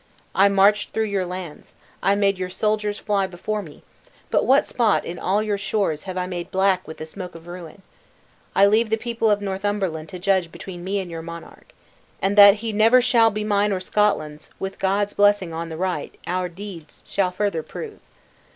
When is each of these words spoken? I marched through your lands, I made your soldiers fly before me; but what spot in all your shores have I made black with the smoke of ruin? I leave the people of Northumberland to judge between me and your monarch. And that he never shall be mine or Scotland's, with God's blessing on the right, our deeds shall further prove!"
I 0.33 0.49
marched 0.49 0.93
through 0.93 1.03
your 1.03 1.27
lands, 1.27 1.73
I 2.01 2.15
made 2.15 2.39
your 2.39 2.49
soldiers 2.49 2.97
fly 2.97 3.27
before 3.27 3.61
me; 3.61 3.83
but 4.31 4.47
what 4.47 4.65
spot 4.65 5.05
in 5.05 5.19
all 5.19 5.43
your 5.43 5.59
shores 5.59 6.05
have 6.05 6.17
I 6.17 6.25
made 6.25 6.49
black 6.49 6.87
with 6.87 6.97
the 6.97 7.05
smoke 7.05 7.35
of 7.35 7.45
ruin? 7.45 7.83
I 8.55 8.65
leave 8.65 8.89
the 8.89 8.97
people 8.97 9.29
of 9.29 9.41
Northumberland 9.43 10.09
to 10.09 10.17
judge 10.17 10.51
between 10.51 10.83
me 10.83 10.97
and 10.99 11.11
your 11.11 11.21
monarch. 11.21 11.71
And 12.19 12.35
that 12.35 12.55
he 12.65 12.73
never 12.73 12.99
shall 12.99 13.29
be 13.29 13.43
mine 13.43 13.71
or 13.71 13.79
Scotland's, 13.79 14.49
with 14.57 14.79
God's 14.79 15.13
blessing 15.13 15.53
on 15.53 15.69
the 15.69 15.77
right, 15.77 16.17
our 16.25 16.49
deeds 16.49 17.03
shall 17.05 17.29
further 17.29 17.61
prove!" 17.61 17.99